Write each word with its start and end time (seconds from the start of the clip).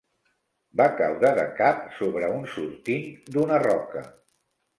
Va 0.79 0.87
caure 1.01 1.29
de 1.39 1.43
cap 1.59 1.83
sobre 1.99 2.31
un 2.39 2.49
sortint 2.55 3.07
d'una 3.37 3.61
roca. 3.67 4.05